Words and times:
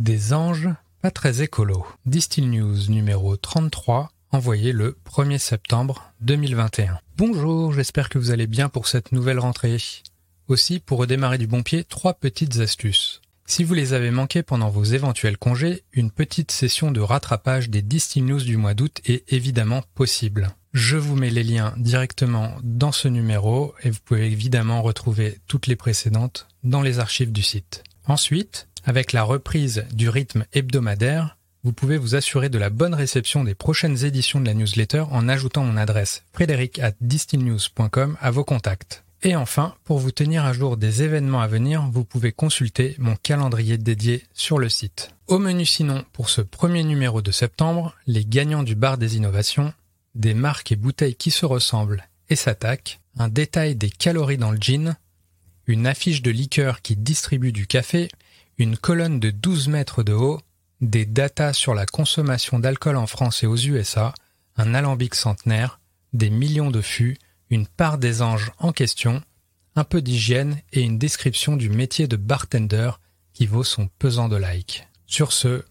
Des 0.00 0.32
anges 0.32 0.70
pas 1.02 1.12
très 1.12 1.40
écolo. 1.42 1.86
Distill 2.04 2.50
News 2.50 2.88
numéro 2.88 3.36
33, 3.36 4.10
envoyé 4.32 4.72
le 4.72 4.98
1er 5.08 5.38
septembre 5.38 6.12
2021. 6.20 6.98
Bonjour, 7.16 7.72
j'espère 7.72 8.08
que 8.08 8.18
vous 8.18 8.32
allez 8.32 8.48
bien 8.48 8.68
pour 8.68 8.88
cette 8.88 9.12
nouvelle 9.12 9.38
rentrée. 9.38 9.76
Aussi, 10.48 10.80
pour 10.80 10.98
redémarrer 10.98 11.38
du 11.38 11.46
bon 11.46 11.62
pied, 11.62 11.84
trois 11.84 12.14
petites 12.14 12.58
astuces. 12.58 13.22
Si 13.46 13.62
vous 13.62 13.74
les 13.74 13.92
avez 13.92 14.10
manquées 14.10 14.42
pendant 14.42 14.68
vos 14.68 14.82
éventuels 14.82 15.38
congés, 15.38 15.84
une 15.92 16.10
petite 16.10 16.50
session 16.50 16.90
de 16.90 17.00
rattrapage 17.00 17.70
des 17.70 17.82
Distill 17.82 18.24
News 18.24 18.42
du 18.42 18.56
mois 18.56 18.74
d'août 18.74 19.00
est 19.04 19.32
évidemment 19.32 19.84
possible. 19.94 20.48
Je 20.72 20.96
vous 20.96 21.14
mets 21.14 21.30
les 21.30 21.44
liens 21.44 21.72
directement 21.76 22.56
dans 22.64 22.90
ce 22.90 23.06
numéro 23.06 23.76
et 23.84 23.90
vous 23.90 24.00
pouvez 24.04 24.26
évidemment 24.26 24.82
retrouver 24.82 25.38
toutes 25.46 25.68
les 25.68 25.76
précédentes 25.76 26.48
dans 26.64 26.82
les 26.82 26.98
archives 26.98 27.30
du 27.30 27.44
site. 27.44 27.84
Ensuite, 28.06 28.66
avec 28.84 29.12
la 29.12 29.22
reprise 29.22 29.84
du 29.92 30.08
rythme 30.08 30.44
hebdomadaire, 30.52 31.36
vous 31.64 31.72
pouvez 31.72 31.96
vous 31.96 32.14
assurer 32.14 32.50
de 32.50 32.58
la 32.58 32.68
bonne 32.68 32.94
réception 32.94 33.42
des 33.42 33.54
prochaines 33.54 34.04
éditions 34.04 34.40
de 34.40 34.46
la 34.46 34.54
newsletter 34.54 35.04
en 35.10 35.28
ajoutant 35.28 35.64
mon 35.64 35.78
adresse 35.78 36.22
frédéric 36.32 36.78
at 36.78 36.92
à 38.20 38.30
vos 38.30 38.44
contacts. 38.44 39.02
Et 39.22 39.36
enfin, 39.36 39.74
pour 39.84 39.98
vous 39.98 40.10
tenir 40.10 40.44
à 40.44 40.52
jour 40.52 40.76
des 40.76 41.02
événements 41.02 41.40
à 41.40 41.46
venir, 41.46 41.88
vous 41.90 42.04
pouvez 42.04 42.32
consulter 42.32 42.94
mon 42.98 43.16
calendrier 43.16 43.78
dédié 43.78 44.22
sur 44.34 44.58
le 44.58 44.68
site. 44.68 45.14
Au 45.26 45.38
menu 45.38 45.64
sinon, 45.64 46.04
pour 46.12 46.28
ce 46.28 46.42
premier 46.42 46.84
numéro 46.84 47.22
de 47.22 47.30
septembre, 47.30 47.94
les 48.06 48.26
gagnants 48.26 48.62
du 48.62 48.74
bar 48.74 48.98
des 48.98 49.16
innovations, 49.16 49.72
des 50.14 50.34
marques 50.34 50.72
et 50.72 50.76
bouteilles 50.76 51.14
qui 51.14 51.30
se 51.30 51.46
ressemblent 51.46 52.06
et 52.28 52.36
s'attaquent, 52.36 53.00
un 53.16 53.28
détail 53.28 53.74
des 53.76 53.88
calories 53.88 54.36
dans 54.36 54.50
le 54.50 54.58
gin, 54.60 54.96
une 55.66 55.86
affiche 55.86 56.20
de 56.20 56.30
liqueur 56.30 56.82
qui 56.82 56.94
distribue 56.94 57.52
du 57.52 57.66
café 57.66 58.10
une 58.58 58.76
colonne 58.76 59.20
de 59.20 59.30
12 59.30 59.68
mètres 59.68 60.02
de 60.02 60.12
haut, 60.12 60.40
des 60.80 61.06
datas 61.06 61.52
sur 61.52 61.74
la 61.74 61.86
consommation 61.86 62.58
d'alcool 62.58 62.96
en 62.96 63.06
France 63.06 63.42
et 63.42 63.46
aux 63.46 63.56
USA, 63.56 64.14
un 64.56 64.74
alambic 64.74 65.14
centenaire, 65.14 65.80
des 66.12 66.30
millions 66.30 66.70
de 66.70 66.80
fûts, 66.80 67.18
une 67.50 67.66
part 67.66 67.98
des 67.98 68.22
anges 68.22 68.52
en 68.58 68.72
question, 68.72 69.22
un 69.76 69.84
peu 69.84 70.02
d'hygiène 70.02 70.60
et 70.72 70.82
une 70.82 70.98
description 70.98 71.56
du 71.56 71.68
métier 71.68 72.06
de 72.06 72.16
bartender 72.16 72.90
qui 73.32 73.46
vaut 73.46 73.64
son 73.64 73.88
pesant 73.98 74.28
de 74.28 74.36
like. 74.36 74.86
Sur 75.06 75.32
ce, 75.32 75.64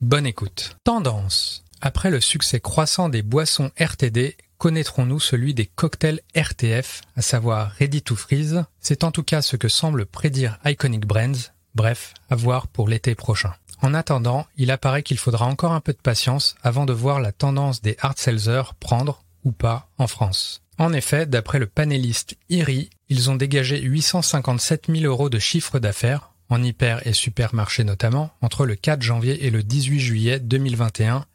bonne 0.00 0.26
écoute. 0.26 0.76
Tendance. 0.84 1.64
Après 1.80 2.10
le 2.10 2.20
succès 2.20 2.60
croissant 2.60 3.08
des 3.08 3.22
boissons 3.22 3.70
RTD, 3.80 4.36
connaîtrons-nous 4.58 5.20
celui 5.20 5.54
des 5.54 5.66
cocktails 5.66 6.20
RTF, 6.34 7.02
à 7.16 7.22
savoir 7.22 7.70
Ready 7.72 8.02
to 8.02 8.16
Freeze? 8.16 8.64
C'est 8.80 9.04
en 9.04 9.12
tout 9.12 9.22
cas 9.22 9.42
ce 9.42 9.56
que 9.56 9.68
semble 9.68 10.04
prédire 10.04 10.58
Iconic 10.64 11.06
Brands, 11.06 11.52
Bref, 11.78 12.14
à 12.28 12.34
voir 12.34 12.66
pour 12.66 12.88
l'été 12.88 13.14
prochain. 13.14 13.54
En 13.82 13.94
attendant, 13.94 14.48
il 14.56 14.72
apparaît 14.72 15.04
qu'il 15.04 15.16
faudra 15.16 15.46
encore 15.46 15.70
un 15.70 15.80
peu 15.80 15.92
de 15.92 15.98
patience 15.98 16.56
avant 16.64 16.86
de 16.86 16.92
voir 16.92 17.20
la 17.20 17.30
tendance 17.30 17.82
des 17.82 17.96
hard 18.00 18.18
sellers 18.18 18.74
prendre 18.80 19.22
ou 19.44 19.52
pas 19.52 19.88
en 19.96 20.08
France. 20.08 20.60
En 20.78 20.92
effet, 20.92 21.24
d'après 21.24 21.60
le 21.60 21.68
panéliste 21.68 22.36
IRI, 22.48 22.90
ils 23.08 23.30
ont 23.30 23.36
dégagé 23.36 23.80
857 23.80 24.86
000 24.88 25.04
euros 25.04 25.28
de 25.28 25.38
chiffre 25.38 25.78
d'affaires, 25.78 26.32
en 26.48 26.64
hyper 26.64 27.06
et 27.06 27.12
supermarché 27.12 27.84
notamment, 27.84 28.32
entre 28.42 28.66
le 28.66 28.74
4 28.74 29.00
janvier 29.00 29.46
et 29.46 29.50
le 29.50 29.62
18 29.62 30.00
juillet 30.00 30.40
2021, 30.40 31.26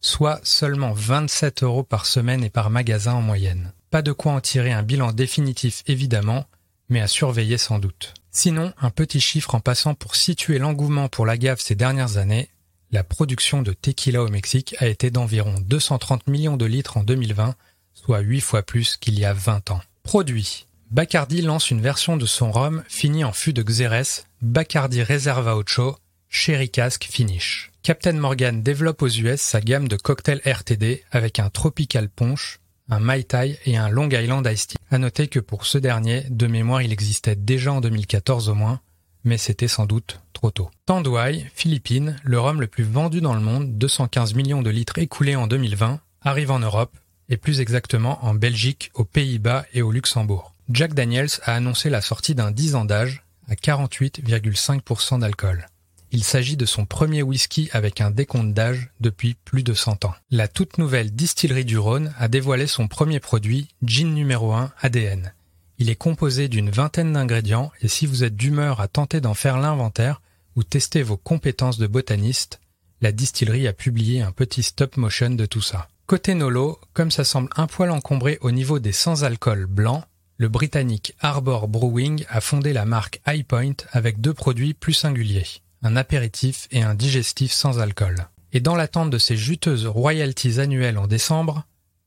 soit 0.00 0.40
seulement 0.44 0.94
27 0.94 1.62
euros 1.62 1.82
par 1.82 2.06
semaine 2.06 2.42
et 2.42 2.48
par 2.48 2.70
magasin 2.70 3.12
en 3.12 3.20
moyenne. 3.20 3.74
Pas 3.90 4.00
de 4.00 4.12
quoi 4.12 4.32
en 4.32 4.40
tirer 4.40 4.72
un 4.72 4.82
bilan 4.82 5.12
définitif 5.12 5.82
évidemment, 5.86 6.46
mais 6.90 7.00
à 7.00 7.06
surveiller 7.06 7.56
sans 7.56 7.78
doute. 7.78 8.14
Sinon, 8.30 8.72
un 8.80 8.90
petit 8.90 9.20
chiffre 9.20 9.54
en 9.54 9.60
passant 9.60 9.94
pour 9.94 10.14
situer 10.14 10.58
l'engouement 10.58 11.08
pour 11.08 11.24
la 11.24 11.38
gaffe 11.38 11.60
ces 11.60 11.74
dernières 11.74 12.18
années, 12.18 12.50
la 12.92 13.04
production 13.04 13.62
de 13.62 13.72
tequila 13.72 14.22
au 14.22 14.28
Mexique 14.28 14.74
a 14.78 14.88
été 14.88 15.10
d'environ 15.10 15.54
230 15.60 16.26
millions 16.26 16.56
de 16.56 16.66
litres 16.66 16.96
en 16.96 17.04
2020, 17.04 17.54
soit 17.94 18.20
8 18.20 18.40
fois 18.40 18.62
plus 18.62 18.96
qu'il 18.96 19.18
y 19.18 19.24
a 19.24 19.32
20 19.32 19.70
ans. 19.70 19.80
Produit. 20.02 20.66
Bacardi 20.90 21.40
lance 21.40 21.70
une 21.70 21.80
version 21.80 22.16
de 22.16 22.26
son 22.26 22.50
rhum 22.50 22.82
fini 22.88 23.22
en 23.22 23.32
fût 23.32 23.52
de 23.52 23.62
Xérès, 23.62 24.26
Bacardi 24.42 25.04
Reserva 25.04 25.56
Ocho, 25.56 25.96
Sherry 26.28 26.68
Cask 26.68 27.06
Finish. 27.08 27.70
Captain 27.82 28.12
Morgan 28.12 28.62
développe 28.62 29.02
aux 29.02 29.08
US 29.08 29.40
sa 29.40 29.60
gamme 29.60 29.86
de 29.86 29.96
cocktails 29.96 30.42
RTD 30.44 31.04
avec 31.12 31.38
un 31.38 31.48
Tropical 31.48 32.08
Punch, 32.08 32.58
un 32.90 32.98
Mai 32.98 33.22
Tai 33.22 33.56
et 33.64 33.76
un 33.76 33.88
Long 33.88 34.08
Island 34.10 34.46
Iced 34.46 34.70
Tea. 34.70 34.76
À 34.90 34.98
noter 34.98 35.28
que 35.28 35.38
pour 35.38 35.64
ce 35.64 35.78
dernier, 35.78 36.24
de 36.28 36.46
mémoire, 36.46 36.82
il 36.82 36.92
existait 36.92 37.36
déjà 37.36 37.72
en 37.72 37.80
2014 37.80 38.48
au 38.48 38.54
moins, 38.54 38.80
mais 39.24 39.38
c'était 39.38 39.68
sans 39.68 39.86
doute 39.86 40.20
trop 40.32 40.50
tôt. 40.50 40.70
Tanduay, 40.86 41.46
Philippines, 41.54 42.16
le 42.24 42.40
rhum 42.40 42.60
le 42.60 42.66
plus 42.66 42.84
vendu 42.84 43.20
dans 43.20 43.34
le 43.34 43.40
monde, 43.40 43.78
215 43.78 44.34
millions 44.34 44.62
de 44.62 44.70
litres 44.70 44.98
écoulés 44.98 45.36
en 45.36 45.46
2020, 45.46 46.00
arrive 46.22 46.50
en 46.50 46.58
Europe, 46.58 46.96
et 47.28 47.36
plus 47.36 47.60
exactement 47.60 48.24
en 48.24 48.34
Belgique, 48.34 48.90
aux 48.94 49.04
Pays-Bas 49.04 49.64
et 49.72 49.82
au 49.82 49.92
Luxembourg. 49.92 50.52
Jack 50.68 50.94
Daniels 50.94 51.30
a 51.44 51.54
annoncé 51.54 51.90
la 51.90 52.00
sortie 52.00 52.34
d'un 52.34 52.50
10 52.50 52.74
ans 52.74 52.84
d'âge 52.84 53.22
à 53.48 53.54
48,5% 53.54 55.20
d'alcool. 55.20 55.66
Il 56.12 56.24
s'agit 56.24 56.56
de 56.56 56.66
son 56.66 56.86
premier 56.86 57.22
whisky 57.22 57.68
avec 57.72 58.00
un 58.00 58.10
décompte 58.10 58.52
d'âge 58.52 58.90
depuis 58.98 59.36
plus 59.44 59.62
de 59.62 59.74
100 59.74 60.06
ans. 60.06 60.14
La 60.32 60.48
toute 60.48 60.78
nouvelle 60.78 61.12
distillerie 61.12 61.64
du 61.64 61.78
Rhône 61.78 62.12
a 62.18 62.26
dévoilé 62.26 62.66
son 62.66 62.88
premier 62.88 63.20
produit, 63.20 63.68
Gin 63.84 64.12
numéro 64.12 64.52
1 64.52 64.72
ADN. 64.80 65.32
Il 65.78 65.88
est 65.88 65.96
composé 65.96 66.48
d'une 66.48 66.70
vingtaine 66.70 67.12
d'ingrédients 67.12 67.70
et 67.80 67.86
si 67.86 68.06
vous 68.06 68.24
êtes 68.24 68.34
d'humeur 68.34 68.80
à 68.80 68.88
tenter 68.88 69.20
d'en 69.20 69.34
faire 69.34 69.58
l'inventaire 69.58 70.20
ou 70.56 70.64
tester 70.64 71.04
vos 71.04 71.16
compétences 71.16 71.78
de 71.78 71.86
botaniste, 71.86 72.60
la 73.00 73.12
distillerie 73.12 73.68
a 73.68 73.72
publié 73.72 74.20
un 74.20 74.32
petit 74.32 74.64
stop 74.64 74.96
motion 74.96 75.30
de 75.30 75.46
tout 75.46 75.62
ça. 75.62 75.88
Côté 76.06 76.34
Nolo, 76.34 76.80
comme 76.92 77.12
ça 77.12 77.22
semble 77.22 77.50
un 77.54 77.68
poil 77.68 77.90
encombré 77.90 78.38
au 78.40 78.50
niveau 78.50 78.80
des 78.80 78.92
sans-alcool 78.92 79.66
blancs, 79.66 80.02
le 80.38 80.48
britannique 80.48 81.14
Arbor 81.20 81.68
Brewing 81.68 82.24
a 82.28 82.40
fondé 82.40 82.72
la 82.72 82.84
marque 82.84 83.20
High 83.28 83.46
Point 83.46 83.76
avec 83.92 84.20
deux 84.20 84.34
produits 84.34 84.74
plus 84.74 84.94
singuliers 84.94 85.46
un 85.82 85.96
apéritif 85.96 86.68
et 86.70 86.82
un 86.82 86.94
digestif 86.94 87.52
sans 87.52 87.78
alcool. 87.78 88.26
Et 88.52 88.60
dans 88.60 88.74
l'attente 88.74 89.10
de 89.10 89.18
ses 89.18 89.36
juteuses 89.36 89.86
royalties 89.86 90.60
annuelles 90.60 90.98
en 90.98 91.06
décembre, 91.06 91.64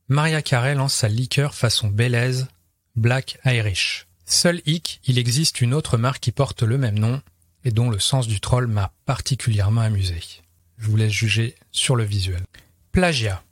Maria 0.08 0.42
Carey 0.42 0.74
lance 0.74 0.94
sa 0.94 1.08
liqueur 1.08 1.54
façon 1.54 1.88
Belize, 1.88 2.48
Black 2.96 3.38
Irish. 3.44 4.06
Seul 4.26 4.60
hic, 4.66 5.00
il 5.04 5.18
existe 5.18 5.60
une 5.60 5.74
autre 5.74 5.96
marque 5.96 6.20
qui 6.20 6.32
porte 6.32 6.62
le 6.62 6.78
même 6.78 6.98
nom 6.98 7.22
et 7.64 7.70
dont 7.70 7.90
le 7.90 7.98
sens 7.98 8.26
du 8.26 8.40
troll 8.40 8.66
m'a 8.66 8.92
particulièrement 9.06 9.80
amusé. 9.80 10.20
Je 10.78 10.88
vous 10.88 10.96
laisse 10.96 11.12
juger 11.12 11.54
sur 11.72 11.96
le 11.96 12.04
visuel. 12.04 12.42
Plagiat. 12.92 13.42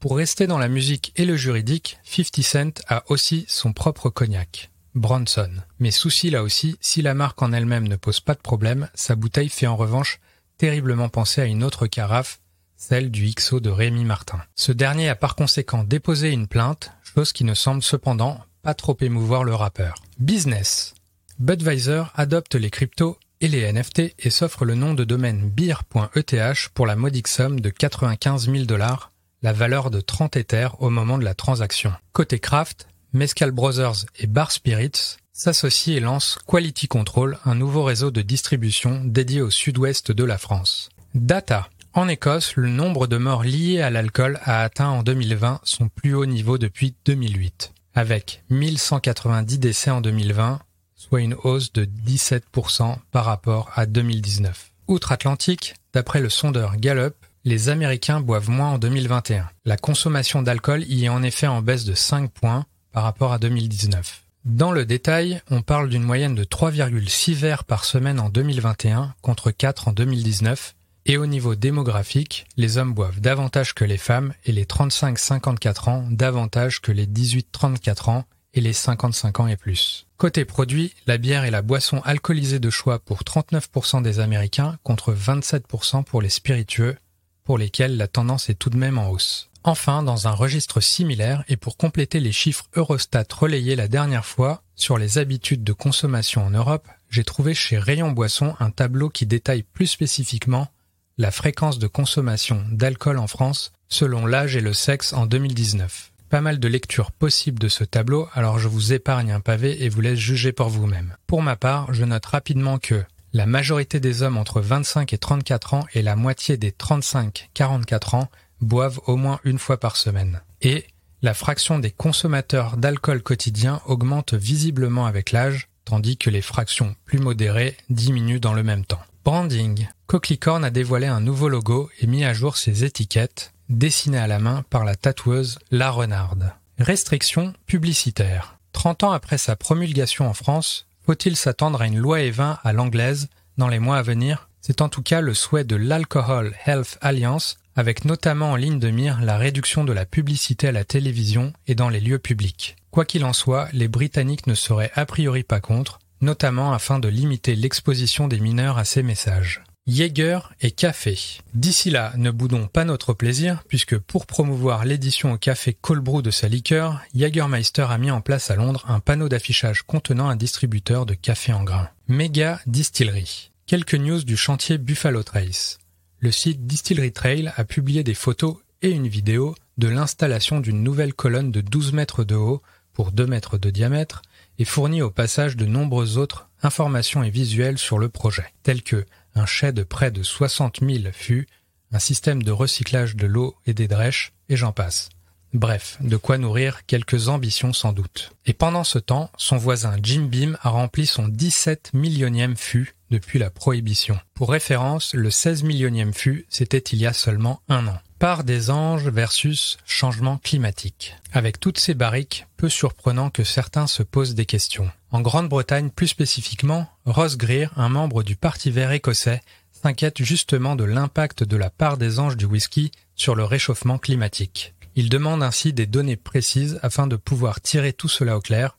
Pour 0.00 0.16
rester 0.16 0.46
dans 0.46 0.58
la 0.58 0.68
musique 0.68 1.12
et 1.16 1.24
le 1.24 1.36
juridique, 1.36 1.98
50 2.04 2.42
Cent 2.42 2.82
a 2.86 3.02
aussi 3.08 3.44
son 3.48 3.72
propre 3.72 4.10
cognac. 4.10 4.70
Bronson. 4.94 5.50
Mais 5.78 5.90
souci 5.90 6.30
là 6.30 6.42
aussi, 6.42 6.76
si 6.80 7.02
la 7.02 7.14
marque 7.14 7.40
en 7.42 7.52
elle-même 7.52 7.88
ne 7.88 7.96
pose 7.96 8.20
pas 8.20 8.34
de 8.34 8.40
problème, 8.40 8.88
sa 8.94 9.14
bouteille 9.14 9.48
fait 9.48 9.66
en 9.66 9.76
revanche 9.76 10.20
terriblement 10.56 11.08
penser 11.08 11.40
à 11.40 11.46
une 11.46 11.62
autre 11.62 11.86
carafe, 11.86 12.40
celle 12.76 13.10
du 13.10 13.32
XO 13.34 13.60
de 13.60 13.70
Rémi 13.70 14.04
Martin. 14.04 14.40
Ce 14.54 14.72
dernier 14.72 15.08
a 15.08 15.16
par 15.16 15.36
conséquent 15.36 15.84
déposé 15.84 16.30
une 16.30 16.48
plainte, 16.48 16.92
chose 17.02 17.32
qui 17.32 17.44
ne 17.44 17.54
semble 17.54 17.82
cependant 17.82 18.40
pas 18.62 18.74
trop 18.74 18.96
émouvoir 19.00 19.44
le 19.44 19.54
rappeur. 19.54 20.02
Business. 20.18 20.94
Budweiser 21.38 22.02
adopte 22.14 22.56
les 22.56 22.70
cryptos 22.70 23.16
et 23.40 23.48
les 23.48 23.72
NFT 23.72 24.14
et 24.18 24.30
s'offre 24.30 24.64
le 24.64 24.74
nom 24.74 24.94
de 24.94 25.04
domaine 25.04 25.48
beer.eth 25.48 26.68
pour 26.74 26.86
la 26.86 26.96
modique 26.96 27.28
somme 27.28 27.60
de 27.60 27.70
95 27.70 28.50
000 28.50 28.64
dollars, 28.64 29.12
la 29.42 29.52
valeur 29.52 29.90
de 29.90 30.00
30 30.00 30.36
Ethers 30.36 30.82
au 30.82 30.90
moment 30.90 31.18
de 31.18 31.24
la 31.24 31.34
transaction. 31.34 31.92
Côté 32.12 32.40
craft, 32.40 32.88
Mescal 33.14 33.52
Brothers 33.52 34.04
et 34.18 34.26
Bar 34.26 34.52
Spirits 34.52 35.16
s'associent 35.32 35.96
et 35.96 36.00
lancent 36.00 36.38
Quality 36.46 36.88
Control, 36.88 37.38
un 37.46 37.54
nouveau 37.54 37.82
réseau 37.82 38.10
de 38.10 38.20
distribution 38.20 39.02
dédié 39.04 39.40
au 39.40 39.50
sud-ouest 39.50 40.12
de 40.12 40.24
la 40.24 40.36
France. 40.36 40.90
Data. 41.14 41.70
En 41.94 42.06
Écosse, 42.06 42.54
le 42.56 42.68
nombre 42.68 43.06
de 43.06 43.16
morts 43.16 43.44
liés 43.44 43.80
à 43.80 43.88
l'alcool 43.88 44.38
a 44.42 44.62
atteint 44.62 44.90
en 44.90 45.02
2020 45.02 45.60
son 45.64 45.88
plus 45.88 46.14
haut 46.14 46.26
niveau 46.26 46.58
depuis 46.58 46.94
2008, 47.06 47.72
avec 47.94 48.42
1190 48.50 49.58
décès 49.58 49.90
en 49.90 50.02
2020, 50.02 50.60
soit 50.94 51.22
une 51.22 51.36
hausse 51.44 51.72
de 51.72 51.86
17% 51.86 52.96
par 53.10 53.24
rapport 53.24 53.70
à 53.74 53.86
2019. 53.86 54.70
Outre-Atlantique, 54.86 55.76
d'après 55.94 56.20
le 56.20 56.28
sondeur 56.28 56.76
Gallup, 56.76 57.14
les 57.44 57.70
Américains 57.70 58.20
boivent 58.20 58.50
moins 58.50 58.72
en 58.72 58.78
2021. 58.78 59.48
La 59.64 59.78
consommation 59.78 60.42
d'alcool 60.42 60.84
y 60.86 61.06
est 61.06 61.08
en 61.08 61.22
effet 61.22 61.46
en 61.46 61.62
baisse 61.62 61.86
de 61.86 61.94
5 61.94 62.30
points 62.30 62.66
par 62.98 63.04
rapport 63.04 63.32
à 63.32 63.38
2019. 63.38 64.24
Dans 64.44 64.72
le 64.72 64.84
détail, 64.84 65.40
on 65.52 65.62
parle 65.62 65.88
d'une 65.88 66.02
moyenne 66.02 66.34
de 66.34 66.42
3,6 66.42 67.32
verres 67.32 67.62
par 67.62 67.84
semaine 67.84 68.18
en 68.18 68.28
2021 68.28 69.14
contre 69.22 69.52
4 69.52 69.86
en 69.86 69.92
2019 69.92 70.74
et 71.06 71.16
au 71.16 71.26
niveau 71.26 71.54
démographique, 71.54 72.48
les 72.56 72.76
hommes 72.76 72.94
boivent 72.94 73.20
davantage 73.20 73.72
que 73.72 73.84
les 73.84 73.98
femmes 73.98 74.34
et 74.46 74.50
les 74.50 74.64
35-54 74.64 75.90
ans 75.90 76.08
davantage 76.10 76.80
que 76.80 76.90
les 76.90 77.06
18-34 77.06 78.10
ans 78.10 78.24
et 78.52 78.60
les 78.60 78.72
55 78.72 79.38
ans 79.38 79.46
et 79.46 79.56
plus. 79.56 80.08
Côté 80.16 80.44
produit, 80.44 80.92
la 81.06 81.18
bière 81.18 81.44
est 81.44 81.52
la 81.52 81.62
boisson 81.62 82.00
alcoolisée 82.04 82.58
de 82.58 82.68
choix 82.68 82.98
pour 82.98 83.22
39% 83.22 84.02
des 84.02 84.18
Américains 84.18 84.76
contre 84.82 85.14
27% 85.14 86.02
pour 86.02 86.20
les 86.20 86.30
spiritueux, 86.30 86.96
pour 87.44 87.58
lesquels 87.58 87.96
la 87.96 88.08
tendance 88.08 88.50
est 88.50 88.58
tout 88.58 88.70
de 88.70 88.76
même 88.76 88.98
en 88.98 89.08
hausse. 89.10 89.47
Enfin, 89.64 90.02
dans 90.02 90.28
un 90.28 90.32
registre 90.32 90.80
similaire, 90.80 91.44
et 91.48 91.56
pour 91.56 91.76
compléter 91.76 92.20
les 92.20 92.32
chiffres 92.32 92.66
Eurostat 92.76 93.24
relayés 93.32 93.76
la 93.76 93.88
dernière 93.88 94.24
fois 94.24 94.62
sur 94.76 94.98
les 94.98 95.18
habitudes 95.18 95.64
de 95.64 95.72
consommation 95.72 96.46
en 96.46 96.50
Europe, 96.50 96.86
j'ai 97.10 97.24
trouvé 97.24 97.54
chez 97.54 97.78
Rayon 97.78 98.12
Boisson 98.12 98.54
un 98.60 98.70
tableau 98.70 99.08
qui 99.08 99.26
détaille 99.26 99.62
plus 99.62 99.86
spécifiquement 99.86 100.68
la 101.16 101.30
fréquence 101.30 101.78
de 101.78 101.86
consommation 101.86 102.64
d'alcool 102.70 103.18
en 103.18 103.26
France 103.26 103.72
selon 103.88 104.26
l'âge 104.26 104.56
et 104.56 104.60
le 104.60 104.72
sexe 104.72 105.12
en 105.12 105.26
2019. 105.26 106.12
Pas 106.28 106.40
mal 106.42 106.60
de 106.60 106.68
lectures 106.68 107.10
possibles 107.10 107.58
de 107.58 107.68
ce 107.68 107.84
tableau, 107.84 108.28
alors 108.34 108.58
je 108.58 108.68
vous 108.68 108.92
épargne 108.92 109.32
un 109.32 109.40
pavé 109.40 109.82
et 109.82 109.88
vous 109.88 110.02
laisse 110.02 110.18
juger 110.18 110.52
pour 110.52 110.68
vous-même. 110.68 111.16
Pour 111.26 111.42
ma 111.42 111.56
part, 111.56 111.92
je 111.94 112.04
note 112.04 112.26
rapidement 112.26 112.78
que 112.78 113.02
la 113.32 113.46
majorité 113.46 113.98
des 113.98 114.22
hommes 114.22 114.36
entre 114.36 114.60
25 114.60 115.12
et 115.12 115.18
34 115.18 115.74
ans 115.74 115.86
et 115.94 116.02
la 116.02 116.16
moitié 116.16 116.56
des 116.56 116.70
35-44 116.70 118.16
ans 118.16 118.28
boivent 118.60 119.00
au 119.06 119.16
moins 119.16 119.40
une 119.44 119.58
fois 119.58 119.78
par 119.78 119.96
semaine. 119.96 120.40
Et 120.62 120.86
la 121.22 121.34
fraction 121.34 121.78
des 121.78 121.90
consommateurs 121.90 122.76
d'alcool 122.76 123.22
quotidien 123.22 123.80
augmente 123.86 124.34
visiblement 124.34 125.06
avec 125.06 125.32
l'âge, 125.32 125.68
tandis 125.84 126.16
que 126.16 126.30
les 126.30 126.42
fractions 126.42 126.94
plus 127.04 127.18
modérées 127.18 127.76
diminuent 127.90 128.40
dans 128.40 128.54
le 128.54 128.62
même 128.62 128.84
temps. 128.84 129.02
Branding. 129.24 129.88
Coquelicorn 130.06 130.64
a 130.64 130.70
dévoilé 130.70 131.06
un 131.06 131.20
nouveau 131.20 131.48
logo 131.48 131.90
et 132.00 132.06
mis 132.06 132.24
à 132.24 132.32
jour 132.32 132.56
ses 132.56 132.84
étiquettes, 132.84 133.52
dessinées 133.68 134.18
à 134.18 134.26
la 134.26 134.38
main 134.38 134.64
par 134.70 134.84
la 134.84 134.96
tatoueuse 134.96 135.58
La 135.70 135.90
Renarde. 135.90 136.52
Restrictions 136.78 137.52
publicitaires. 137.66 138.58
30 138.72 139.02
ans 139.04 139.10
après 139.10 139.38
sa 139.38 139.56
promulgation 139.56 140.28
en 140.28 140.34
France, 140.34 140.86
faut-il 141.04 141.36
s'attendre 141.36 141.82
à 141.82 141.86
une 141.86 141.98
loi 141.98 142.20
E20 142.20 142.58
à 142.62 142.72
l'anglaise 142.72 143.28
dans 143.56 143.68
les 143.68 143.80
mois 143.80 143.98
à 143.98 144.02
venir? 144.02 144.48
C'est 144.68 144.82
en 144.82 144.90
tout 144.90 145.00
cas 145.00 145.22
le 145.22 145.32
souhait 145.32 145.64
de 145.64 145.76
l'Alcohol 145.76 146.54
Health 146.66 146.98
Alliance, 147.00 147.56
avec 147.74 148.04
notamment 148.04 148.50
en 148.50 148.56
ligne 148.56 148.78
de 148.78 148.90
mire 148.90 149.18
la 149.22 149.38
réduction 149.38 149.82
de 149.82 149.94
la 149.94 150.04
publicité 150.04 150.68
à 150.68 150.72
la 150.72 150.84
télévision 150.84 151.54
et 151.66 151.74
dans 151.74 151.88
les 151.88 152.00
lieux 152.00 152.18
publics. 152.18 152.76
Quoi 152.90 153.06
qu'il 153.06 153.24
en 153.24 153.32
soit, 153.32 153.70
les 153.72 153.88
Britanniques 153.88 154.46
ne 154.46 154.54
seraient 154.54 154.90
a 154.94 155.06
priori 155.06 155.42
pas 155.42 155.60
contre, 155.60 156.00
notamment 156.20 156.74
afin 156.74 156.98
de 156.98 157.08
limiter 157.08 157.56
l'exposition 157.56 158.28
des 158.28 158.40
mineurs 158.40 158.76
à 158.76 158.84
ces 158.84 159.02
messages. 159.02 159.62
Jaeger 159.86 160.52
et 160.60 160.70
café. 160.70 161.18
D'ici 161.54 161.88
là, 161.88 162.12
ne 162.18 162.30
boudons 162.30 162.66
pas 162.66 162.84
notre 162.84 163.14
plaisir, 163.14 163.62
puisque 163.68 163.96
pour 163.96 164.26
promouvoir 164.26 164.84
l'édition 164.84 165.32
au 165.32 165.38
café 165.38 165.72
cold 165.72 166.02
brew 166.02 166.20
de 166.20 166.30
sa 166.30 166.46
liqueur, 166.46 167.00
Jaegermeister 167.14 167.86
a 167.88 167.96
mis 167.96 168.10
en 168.10 168.20
place 168.20 168.50
à 168.50 168.56
Londres 168.56 168.84
un 168.86 169.00
panneau 169.00 169.30
d'affichage 169.30 169.80
contenant 169.80 170.28
un 170.28 170.36
distributeur 170.36 171.06
de 171.06 171.14
café 171.14 171.54
en 171.54 171.64
grains. 171.64 171.88
Méga 172.06 172.60
Distillery. 172.66 173.50
Quelques 173.68 173.96
news 173.96 174.24
du 174.24 174.38
chantier 174.38 174.78
Buffalo 174.78 175.22
Trace 175.22 175.78
le 176.20 176.32
site 176.32 176.66
Distillery 176.66 177.12
Trail 177.12 177.52
a 177.54 177.64
publié 177.64 178.02
des 178.02 178.14
photos 178.14 178.56
et 178.80 178.88
une 178.88 179.08
vidéo 179.08 179.54
de 179.76 179.88
l'installation 179.88 180.60
d'une 180.60 180.82
nouvelle 180.82 181.12
colonne 181.12 181.52
de 181.52 181.60
12 181.60 181.92
mètres 181.92 182.24
de 182.24 182.34
haut 182.34 182.62
pour 182.94 183.12
2 183.12 183.26
mètres 183.26 183.58
de 183.58 183.68
diamètre 183.68 184.22
et 184.58 184.64
fournit 184.64 185.02
au 185.02 185.10
passage 185.10 185.54
de 185.54 185.66
nombreuses 185.66 186.16
autres 186.16 186.48
informations 186.62 187.22
et 187.22 187.28
visuels 187.28 187.76
sur 187.76 187.98
le 187.98 188.08
projet, 188.08 188.54
tels 188.62 188.82
que 188.82 189.04
un 189.34 189.44
chai 189.44 189.70
de 189.72 189.82
près 189.82 190.10
de 190.10 190.22
60 190.22 190.78
000 190.80 191.12
fûts, 191.12 191.46
un 191.92 191.98
système 191.98 192.42
de 192.42 192.50
recyclage 192.50 193.16
de 193.16 193.26
l'eau 193.26 193.54
et 193.66 193.74
des 193.74 193.86
drèches, 193.86 194.32
et 194.48 194.56
j'en 194.56 194.72
passe. 194.72 195.10
Bref, 195.52 195.98
de 196.00 196.16
quoi 196.16 196.38
nourrir 196.38 196.86
quelques 196.86 197.28
ambitions 197.28 197.74
sans 197.74 197.92
doute. 197.92 198.32
Et 198.46 198.54
pendant 198.54 198.84
ce 198.84 198.98
temps, 198.98 199.30
son 199.36 199.58
voisin 199.58 199.96
Jim 200.02 200.22
Beam 200.22 200.56
a 200.62 200.70
rempli 200.70 201.04
son 201.04 201.28
17 201.28 201.90
millionième 201.92 202.56
fût 202.56 202.94
depuis 203.10 203.38
la 203.38 203.50
prohibition. 203.50 204.18
Pour 204.34 204.50
référence, 204.50 205.14
le 205.14 205.30
16 205.30 205.62
millionième 205.62 206.14
fût, 206.14 206.46
c'était 206.48 206.78
il 206.78 206.98
y 206.98 207.06
a 207.06 207.12
seulement 207.12 207.60
un 207.68 207.86
an. 207.86 207.98
Part 208.18 208.42
des 208.42 208.70
anges 208.70 209.08
versus 209.08 209.78
changement 209.86 210.38
climatique. 210.38 211.14
Avec 211.32 211.60
toutes 211.60 211.78
ces 211.78 211.94
barriques, 211.94 212.46
peu 212.56 212.68
surprenant 212.68 213.30
que 213.30 213.44
certains 213.44 213.86
se 213.86 214.02
posent 214.02 214.34
des 214.34 214.46
questions. 214.46 214.90
En 215.10 215.20
Grande-Bretagne 215.20 215.90
plus 215.90 216.08
spécifiquement, 216.08 216.88
Ross 217.06 217.36
Greer, 217.36 217.70
un 217.76 217.88
membre 217.88 218.22
du 218.22 218.34
Parti 218.34 218.70
vert 218.70 218.92
écossais, 218.92 219.40
s'inquiète 219.70 220.22
justement 220.22 220.76
de 220.76 220.84
l'impact 220.84 221.44
de 221.44 221.56
la 221.56 221.70
part 221.70 221.96
des 221.96 222.18
anges 222.18 222.36
du 222.36 222.44
whisky 222.44 222.90
sur 223.14 223.34
le 223.34 223.44
réchauffement 223.44 223.98
climatique. 223.98 224.74
Il 224.96 225.08
demande 225.08 225.42
ainsi 225.44 225.72
des 225.72 225.86
données 225.86 226.16
précises 226.16 226.80
afin 226.82 227.06
de 227.06 227.14
pouvoir 227.14 227.60
tirer 227.60 227.92
tout 227.92 228.08
cela 228.08 228.36
au 228.36 228.40
clair. 228.40 228.78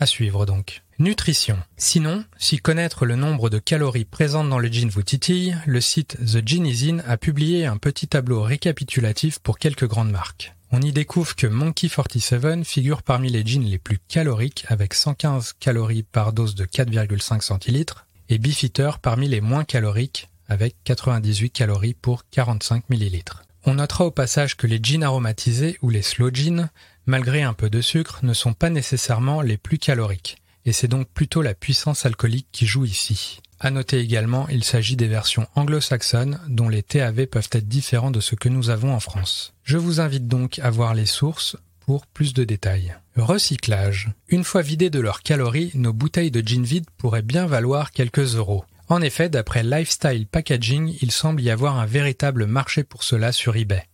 À 0.00 0.06
suivre 0.06 0.46
donc. 0.46 0.82
Nutrition. 1.00 1.56
Sinon, 1.76 2.24
si 2.38 2.58
connaître 2.58 3.06
le 3.06 3.14
nombre 3.14 3.50
de 3.50 3.60
calories 3.60 4.04
présentes 4.04 4.50
dans 4.50 4.58
le 4.58 4.66
gin 4.66 4.88
vous 4.88 5.04
titille, 5.04 5.56
le 5.64 5.80
site 5.80 6.16
The 6.16 6.44
Ginizine 6.44 7.04
a 7.06 7.16
publié 7.16 7.66
un 7.66 7.76
petit 7.76 8.08
tableau 8.08 8.42
récapitulatif 8.42 9.38
pour 9.38 9.60
quelques 9.60 9.86
grandes 9.86 10.10
marques. 10.10 10.56
On 10.72 10.80
y 10.80 10.90
découvre 10.90 11.36
que 11.36 11.46
Monkey 11.46 11.88
47 11.88 12.64
figure 12.64 13.04
parmi 13.04 13.30
les 13.30 13.46
jeans 13.46 13.62
les 13.62 13.78
plus 13.78 14.00
caloriques 14.08 14.64
avec 14.66 14.92
115 14.92 15.54
calories 15.60 16.02
par 16.02 16.32
dose 16.32 16.56
de 16.56 16.64
4,5 16.64 17.42
centilitres 17.42 18.08
et 18.28 18.38
Beefeater 18.38 18.98
parmi 18.98 19.28
les 19.28 19.40
moins 19.40 19.64
caloriques 19.64 20.28
avec 20.48 20.74
98 20.82 21.50
calories 21.50 21.94
pour 21.94 22.24
45 22.28 22.90
millilitres. 22.90 23.44
On 23.64 23.74
notera 23.74 24.04
au 24.04 24.10
passage 24.10 24.56
que 24.56 24.66
les 24.66 24.80
jeans 24.82 25.04
aromatisés 25.04 25.78
ou 25.80 25.90
les 25.90 26.02
slow 26.02 26.30
jeans, 26.34 26.70
malgré 27.06 27.42
un 27.42 27.54
peu 27.54 27.70
de 27.70 27.82
sucre, 27.82 28.18
ne 28.24 28.34
sont 28.34 28.52
pas 28.52 28.68
nécessairement 28.68 29.42
les 29.42 29.58
plus 29.58 29.78
caloriques, 29.78 30.38
et 30.64 30.72
c'est 30.72 30.88
donc 30.88 31.08
plutôt 31.08 31.42
la 31.42 31.54
puissance 31.54 32.06
alcoolique 32.06 32.48
qui 32.52 32.66
joue 32.66 32.84
ici. 32.84 33.40
À 33.60 33.70
noter 33.70 33.98
également, 33.98 34.46
il 34.48 34.62
s'agit 34.62 34.96
des 34.96 35.08
versions 35.08 35.48
anglo-saxonnes 35.56 36.40
dont 36.48 36.68
les 36.68 36.82
TAV 36.82 37.26
peuvent 37.26 37.48
être 37.52 37.66
différents 37.66 38.12
de 38.12 38.20
ce 38.20 38.36
que 38.36 38.48
nous 38.48 38.70
avons 38.70 38.94
en 38.94 39.00
France. 39.00 39.52
Je 39.64 39.78
vous 39.78 40.00
invite 40.00 40.28
donc 40.28 40.60
à 40.60 40.70
voir 40.70 40.94
les 40.94 41.06
sources 41.06 41.56
pour 41.80 42.06
plus 42.06 42.34
de 42.34 42.44
détails. 42.44 42.94
Recyclage. 43.16 44.10
Une 44.28 44.44
fois 44.44 44.62
vidées 44.62 44.90
de 44.90 45.00
leurs 45.00 45.22
calories, 45.22 45.72
nos 45.74 45.92
bouteilles 45.92 46.30
de 46.30 46.46
gin 46.46 46.62
vide 46.62 46.86
pourraient 46.98 47.22
bien 47.22 47.46
valoir 47.46 47.90
quelques 47.90 48.36
euros. 48.36 48.64
En 48.88 49.02
effet, 49.02 49.28
d'après 49.28 49.62
Lifestyle 49.64 50.26
Packaging, 50.26 50.96
il 51.02 51.10
semble 51.10 51.42
y 51.42 51.50
avoir 51.50 51.78
un 51.78 51.86
véritable 51.86 52.46
marché 52.46 52.84
pour 52.84 53.02
cela 53.02 53.32
sur 53.32 53.56
eBay, 53.56 53.84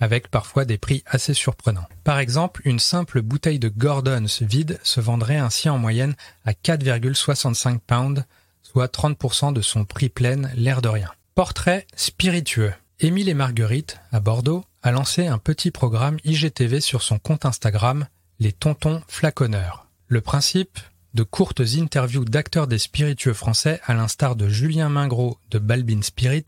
avec 0.00 0.28
parfois 0.28 0.64
des 0.64 0.78
prix 0.78 1.02
assez 1.06 1.34
surprenants. 1.34 1.88
Par 2.04 2.18
exemple, 2.18 2.62
une 2.64 2.78
simple 2.78 3.22
bouteille 3.22 3.58
de 3.58 3.68
Gordon's 3.68 4.42
vide 4.42 4.78
se 4.82 5.00
vendrait 5.00 5.36
ainsi 5.36 5.68
en 5.68 5.78
moyenne 5.78 6.14
à 6.44 6.52
4,65 6.52 7.78
pounds, 7.78 8.24
soit 8.62 8.92
30% 8.92 9.52
de 9.52 9.62
son 9.62 9.84
prix 9.84 10.08
plein, 10.08 10.48
l'air 10.54 10.82
de 10.82 10.88
rien. 10.88 11.10
Portrait 11.34 11.86
spiritueux. 11.96 12.72
Émile 13.00 13.28
et 13.28 13.34
Marguerite, 13.34 13.98
à 14.12 14.20
Bordeaux, 14.20 14.64
a 14.82 14.90
lancé 14.90 15.26
un 15.26 15.38
petit 15.38 15.70
programme 15.70 16.18
IGTV 16.24 16.80
sur 16.80 17.02
son 17.02 17.18
compte 17.18 17.44
Instagram, 17.44 18.06
les 18.38 18.52
Tontons 18.52 19.02
Flaconneurs. 19.08 19.86
Le 20.08 20.20
principe, 20.20 20.78
de 21.16 21.22
courtes 21.22 21.62
interviews 21.78 22.24
d'acteurs 22.26 22.66
des 22.66 22.78
spiritueux 22.78 23.32
français 23.32 23.80
à 23.86 23.94
l'instar 23.94 24.36
de 24.36 24.48
Julien 24.48 24.90
Mingros 24.90 25.38
de 25.50 25.58
Balbin 25.58 26.02
Spirit, 26.02 26.44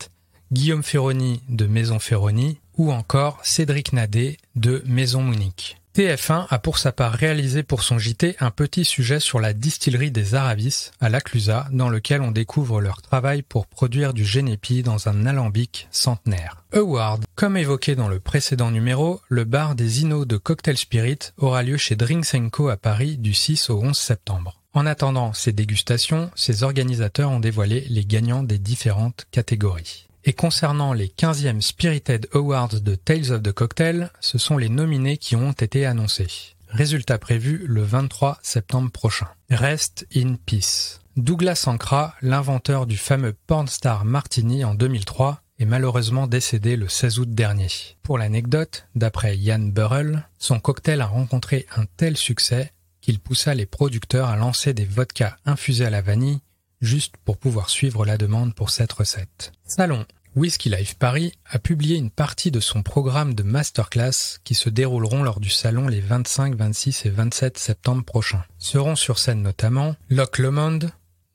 Guillaume 0.51 0.83
Ferroni 0.83 1.41
de 1.49 1.65
Maison 1.65 1.99
Ferroni 1.99 2.59
ou 2.79 2.91
encore 2.91 3.37
Cédric 3.43 3.93
Nadet 3.93 4.37
de 4.55 4.81
Maison 4.87 5.21
Monique. 5.21 5.79
TF1 5.95 6.45
a 6.49 6.59
pour 6.59 6.77
sa 6.77 6.91
part 6.93 7.11
réalisé 7.11 7.61
pour 7.61 7.83
son 7.83 7.99
JT 7.99 8.37
un 8.39 8.51
petit 8.51 8.85
sujet 8.85 9.19
sur 9.19 9.39
la 9.41 9.53
distillerie 9.53 10.11
des 10.11 10.33
Aravis 10.33 10.91
à 11.01 11.09
Laclusa 11.09 11.67
dans 11.73 11.89
lequel 11.89 12.21
on 12.21 12.31
découvre 12.31 12.79
leur 12.79 13.01
travail 13.01 13.41
pour 13.41 13.67
produire 13.67 14.13
du 14.13 14.23
génépi 14.23 14.81
dans 14.81 15.09
un 15.09 15.25
alambic 15.25 15.89
centenaire. 15.91 16.63
Award. 16.71 17.25
Comme 17.35 17.57
évoqué 17.57 17.95
dans 17.95 18.07
le 18.07 18.19
précédent 18.19 18.71
numéro, 18.71 19.19
le 19.27 19.43
bar 19.43 19.75
des 19.75 20.03
Inos 20.03 20.25
de 20.25 20.37
Cocktail 20.37 20.77
Spirit 20.77 21.19
aura 21.37 21.63
lieu 21.63 21.75
chez 21.75 21.97
Drinks 21.97 22.33
à 22.69 22.77
Paris 22.77 23.17
du 23.17 23.33
6 23.33 23.69
au 23.69 23.81
11 23.81 23.97
septembre. 23.97 24.61
En 24.73 24.85
attendant 24.85 25.33
ces 25.33 25.51
dégustations, 25.51 26.29
ces 26.35 26.63
organisateurs 26.63 27.31
ont 27.31 27.39
dévoilé 27.39 27.85
les 27.89 28.05
gagnants 28.05 28.43
des 28.43 28.59
différentes 28.59 29.25
catégories. 29.31 30.08
Et 30.29 30.33
concernant 30.33 30.93
les 30.93 31.07
15e 31.07 31.59
Spirited 31.59 32.27
Awards 32.35 32.81
de 32.81 32.93
Tales 32.93 33.31
of 33.31 33.41
the 33.41 33.51
Cocktail, 33.51 34.11
ce 34.19 34.37
sont 34.37 34.59
les 34.59 34.69
nominés 34.69 35.17
qui 35.17 35.35
ont 35.35 35.53
été 35.53 35.87
annoncés. 35.87 36.55
Résultat 36.67 37.17
prévu 37.17 37.65
le 37.65 37.81
23 37.81 38.37
septembre 38.43 38.91
prochain. 38.91 39.25
Rest 39.49 40.05
in 40.15 40.35
Peace. 40.45 40.99
Douglas 41.17 41.63
Ankra, 41.65 42.13
l'inventeur 42.21 42.85
du 42.85 42.95
fameux 42.95 43.33
Pornstar 43.47 44.05
Martini 44.05 44.63
en 44.63 44.75
2003, 44.75 45.41
est 45.57 45.65
malheureusement 45.65 46.27
décédé 46.27 46.75
le 46.75 46.87
16 46.87 47.17
août 47.17 47.33
dernier. 47.33 47.71
Pour 48.03 48.19
l'anecdote, 48.19 48.85
d'après 48.93 49.35
Ian 49.35 49.57
Burrell, 49.57 50.27
son 50.37 50.59
cocktail 50.59 51.01
a 51.01 51.07
rencontré 51.07 51.65
un 51.75 51.85
tel 51.97 52.15
succès 52.15 52.71
qu'il 53.01 53.19
poussa 53.19 53.55
les 53.55 53.65
producteurs 53.65 54.27
à 54.27 54.35
lancer 54.35 54.75
des 54.75 54.85
vodkas 54.85 55.37
infusés 55.47 55.87
à 55.87 55.89
la 55.89 56.03
vanille 56.03 56.41
juste 56.81 57.15
pour 57.25 57.37
pouvoir 57.37 57.69
suivre 57.69 58.05
la 58.05 58.17
demande 58.17 58.53
pour 58.53 58.69
cette 58.69 58.93
recette. 58.93 59.51
Salon. 59.65 60.05
Whisky 60.35 60.69
Life 60.69 60.95
Paris 60.95 61.33
a 61.45 61.57
publié 61.57 61.97
une 61.97 62.11
partie 62.11 62.51
de 62.51 62.59
son 62.59 62.83
programme 62.83 63.33
de 63.33 63.41
masterclass 63.41 64.39
qui 64.43 64.53
se 64.53 64.69
dérouleront 64.69 65.23
lors 65.23 65.39
du 65.39 65.49
salon 65.49 65.87
les 65.87 66.01
25, 66.01 66.55
26 66.55 67.05
et 67.07 67.09
27 67.09 67.57
septembre 67.57 68.03
prochains. 68.03 68.43
Seront 68.59 68.95
sur 68.95 69.17
scène 69.17 69.41
notamment 69.41 69.95
Locke 70.09 70.37
Lemond, 70.37 70.79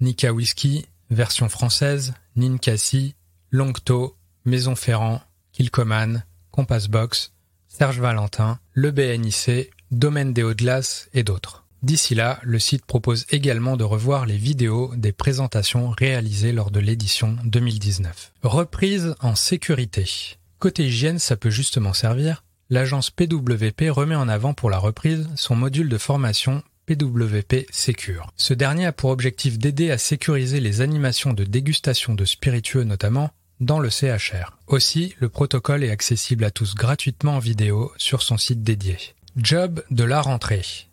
Nika 0.00 0.32
Whisky, 0.32 0.86
version 1.10 1.48
française, 1.48 2.14
Ninkasi, 2.36 3.16
Longto, 3.50 4.16
Maison 4.44 4.76
Ferrand, 4.76 5.20
Kilcoman, 5.52 6.24
Compass 6.52 6.88
Box, 6.88 7.32
Serge 7.66 8.00
Valentin, 8.00 8.60
le 8.72 8.92
BNIC, 8.92 9.70
Domaine 9.90 10.32
des 10.32 10.44
Hauts-de-Glace 10.44 11.08
et 11.12 11.24
d'autres. 11.24 11.63
D'ici 11.84 12.14
là, 12.14 12.40
le 12.42 12.58
site 12.58 12.86
propose 12.86 13.26
également 13.28 13.76
de 13.76 13.84
revoir 13.84 14.24
les 14.24 14.38
vidéos 14.38 14.90
des 14.96 15.12
présentations 15.12 15.90
réalisées 15.90 16.52
lors 16.52 16.70
de 16.70 16.80
l'édition 16.80 17.36
2019. 17.44 18.32
Reprise 18.42 19.14
en 19.20 19.34
sécurité. 19.34 20.08
Côté 20.60 20.86
hygiène, 20.86 21.18
ça 21.18 21.36
peut 21.36 21.50
justement 21.50 21.92
servir. 21.92 22.42
L'agence 22.70 23.10
PWP 23.10 23.90
remet 23.90 24.14
en 24.14 24.30
avant 24.30 24.54
pour 24.54 24.70
la 24.70 24.78
reprise 24.78 25.28
son 25.36 25.56
module 25.56 25.90
de 25.90 25.98
formation 25.98 26.62
PWP 26.86 27.66
Secure. 27.70 28.32
Ce 28.38 28.54
dernier 28.54 28.86
a 28.86 28.92
pour 28.92 29.10
objectif 29.10 29.58
d'aider 29.58 29.90
à 29.90 29.98
sécuriser 29.98 30.60
les 30.60 30.80
animations 30.80 31.34
de 31.34 31.44
dégustation 31.44 32.14
de 32.14 32.24
spiritueux 32.24 32.84
notamment 32.84 33.28
dans 33.60 33.78
le 33.78 33.90
CHR. 33.90 34.56
Aussi, 34.68 35.14
le 35.18 35.28
protocole 35.28 35.84
est 35.84 35.90
accessible 35.90 36.44
à 36.44 36.50
tous 36.50 36.76
gratuitement 36.76 37.36
en 37.36 37.40
vidéo 37.40 37.92
sur 37.98 38.22
son 38.22 38.38
site 38.38 38.62
dédié. 38.62 38.96
Job 39.36 39.84
de 39.90 40.04
la 40.04 40.22
rentrée. 40.22 40.88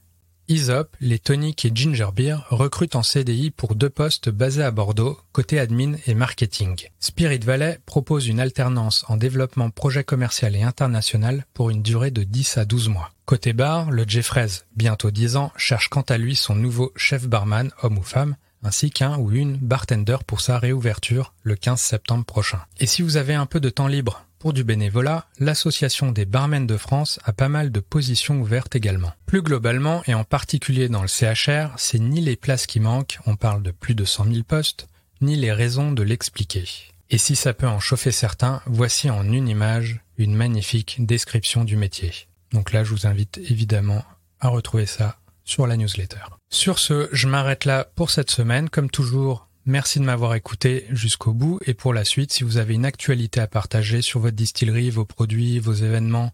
Isop, 0.52 0.98
les 1.00 1.18
Tonic 1.18 1.64
et 1.64 1.72
Ginger 1.74 2.10
Beer 2.14 2.36
recrutent 2.50 2.98
en 2.98 3.04
CDI 3.04 3.52
pour 3.52 3.74
deux 3.74 3.90
postes 3.90 4.30
basés 4.30 4.64
à 4.64 4.72
Bordeaux, 4.72 5.18
côté 5.32 5.58
admin 5.58 5.94
et 6.08 6.14
marketing. 6.14 6.90
Spirit 7.00 7.40
Valley 7.40 7.80
propose 7.86 8.28
une 8.28 8.42
alternance 8.42 9.06
en 9.08 9.16
développement 9.16 9.70
projet 9.70 10.04
commercial 10.04 10.58
et 10.58 10.62
international 10.62 11.46
pour 11.54 11.70
une 11.70 11.82
durée 11.82 12.12
de 12.12 12.24
10 12.24 12.58
à 12.58 12.66
12 12.66 12.90
mois. 12.90 13.12
Côté 13.26 13.54
bar, 13.54 13.92
le 13.92 14.04
Jeffreys, 14.06 14.66
bientôt 14.76 15.10
10 15.10 15.38
ans, 15.38 15.54
cherche 15.56 15.88
quant 15.88 16.02
à 16.02 16.18
lui 16.18 16.36
son 16.36 16.54
nouveau 16.54 16.92
chef 16.98 17.30
barman, 17.30 17.72
homme 17.82 18.00
ou 18.00 18.04
femme, 18.04 18.36
ainsi 18.62 18.92
qu'un 18.92 19.18
ou 19.20 19.32
une 19.32 19.56
bartender 19.56 20.18
pour 20.28 20.42
sa 20.42 20.60
réouverture 20.60 21.34
le 21.44 21.56
15 21.56 21.80
septembre 21.80 22.26
prochain. 22.26 22.60
Et 22.82 22.88
si 22.88 23.02
vous 23.04 23.16
avez 23.16 23.36
un 23.36 23.46
peu 23.46 23.62
de 23.62 23.70
temps 23.70 23.88
libre 23.88 24.26
pour 24.42 24.54
du 24.54 24.64
bénévolat, 24.64 25.28
l'Association 25.38 26.12
des 26.12 26.26
barmen 26.26 26.66
de 26.66 26.76
France 26.76 27.20
a 27.26 27.32
pas 27.32 27.48
mal 27.48 27.72
de 27.72 27.80
positions 27.80 28.42
ouvertes 28.42 28.76
également. 28.76 29.12
Plus 29.28 29.44
globalement, 29.44 30.02
et 30.08 30.16
en 30.16 30.24
particulier 30.24 30.90
dans 30.90 31.04
le 31.04 31.08
CHR, 31.08 31.76
c'est 31.78 32.00
ni 32.00 32.22
les 32.22 32.36
places 32.36 32.66
qui 32.66 32.80
manquent, 32.80 33.20
on 33.28 33.36
parle 33.36 33.62
de 33.62 33.70
plus 33.70 33.94
de 33.94 34.04
100 34.04 34.26
000 34.26 34.44
postes, 34.44 34.88
ni 35.22 35.36
les 35.36 35.52
raisons 35.52 35.92
de 35.92 36.02
l'expliquer. 36.02 36.66
Et 37.12 37.20
si 37.20 37.36
ça 37.36 37.54
peut 37.54 37.68
en 37.68 37.80
chauffer 37.80 38.12
certains, 38.12 38.64
voici 38.66 39.12
en 39.12 39.32
une 39.32 39.48
image 39.48 40.02
une 40.18 40.34
magnifique 40.34 41.06
description 41.06 41.64
du 41.64 41.78
métier. 41.78 42.12
Donc 42.52 42.74
là, 42.74 42.84
je 42.84 42.90
vous 42.90 43.06
invite 43.06 43.38
évidemment 43.38 44.04
à 44.40 44.48
retrouver 44.48 44.88
ça 44.88 45.20
sur 45.44 45.68
la 45.68 45.78
newsletter. 45.78 46.18
Sur 46.50 46.80
ce, 46.80 47.10
je 47.12 47.28
m'arrête 47.28 47.66
là 47.66 47.86
pour 47.96 48.10
cette 48.10 48.32
semaine. 48.32 48.70
Comme 48.70 48.90
toujours, 48.90 49.48
Merci 49.66 50.00
de 50.00 50.06
m'avoir 50.06 50.34
écouté 50.34 50.86
jusqu'au 50.90 51.34
bout 51.34 51.60
et 51.66 51.74
pour 51.74 51.94
la 51.94 52.04
suite, 52.04 52.34
si 52.34 52.44
vous 52.44 52.58
avez 52.58 52.74
une 52.74 52.86
actualité 52.86 53.40
à 53.40 53.48
partager 53.48 54.02
sur 54.02 54.20
votre 54.20 54.36
distillerie, 54.36 54.90
vos 54.90 55.06
produits, 55.06 55.60
vos 55.60 55.74
événements, 55.74 56.32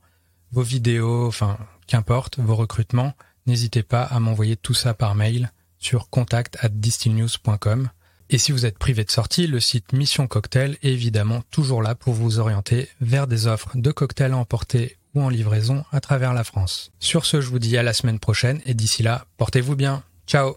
vos 0.51 0.61
vidéos, 0.61 1.27
enfin, 1.27 1.57
qu'importe, 1.87 2.39
vos 2.39 2.55
recrutements, 2.55 3.13
n'hésitez 3.45 3.83
pas 3.83 4.03
à 4.03 4.19
m'envoyer 4.19 4.55
tout 4.55 4.73
ça 4.73 4.93
par 4.93 5.15
mail 5.15 5.51
sur 5.77 6.09
contact 6.09 6.57
at 6.61 6.69
distillnews.com. 6.69 7.89
Et 8.29 8.37
si 8.37 8.51
vous 8.51 8.65
êtes 8.65 8.77
privé 8.77 9.03
de 9.03 9.11
sortie, 9.11 9.47
le 9.47 9.59
site 9.59 9.93
Mission 9.93 10.27
Cocktail 10.27 10.77
est 10.81 10.91
évidemment 10.91 11.43
toujours 11.51 11.81
là 11.81 11.95
pour 11.95 12.13
vous 12.13 12.39
orienter 12.39 12.89
vers 13.01 13.27
des 13.27 13.47
offres 13.47 13.71
de 13.75 13.91
cocktails 13.91 14.33
à 14.33 14.37
emporter 14.37 14.97
ou 15.15 15.21
en 15.21 15.29
livraison 15.29 15.83
à 15.91 15.99
travers 15.99 16.33
la 16.33 16.43
France. 16.43 16.91
Sur 16.99 17.25
ce, 17.25 17.41
je 17.41 17.49
vous 17.49 17.59
dis 17.59 17.77
à 17.77 17.83
la 17.83 17.93
semaine 17.93 18.19
prochaine 18.19 18.61
et 18.65 18.73
d'ici 18.73 19.03
là, 19.03 19.25
portez-vous 19.37 19.75
bien. 19.75 20.03
Ciao 20.27 20.55